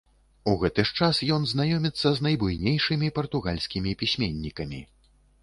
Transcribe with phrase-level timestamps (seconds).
[0.51, 4.81] У гэты ж час ён знаёміцца з найбуйнейшымі партугальскімі пісьменнікамі.